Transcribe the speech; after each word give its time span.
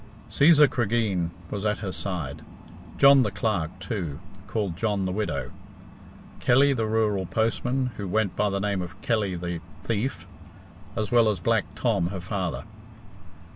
Cæsar 0.31 0.67
Cregeen 0.67 1.29
was 1.51 1.63
at 1.63 1.77
her 1.77 1.91
side; 1.91 2.41
John 2.97 3.21
the 3.21 3.29
Clerk, 3.29 3.77
too, 3.77 4.17
called 4.47 4.75
John 4.75 5.05
the 5.05 5.11
Widow; 5.11 5.51
Kelly, 6.39 6.73
the 6.73 6.87
rural 6.87 7.27
postman, 7.27 7.91
who 7.97 8.07
went 8.07 8.35
by 8.35 8.49
the 8.49 8.59
name 8.59 8.81
of 8.81 8.99
Kelly 9.03 9.35
the 9.35 9.59
Thief; 9.83 10.25
as 10.95 11.11
well 11.11 11.29
as 11.29 11.39
Black 11.39 11.65
Tom, 11.75 12.07
her 12.07 12.19
father. 12.19 12.63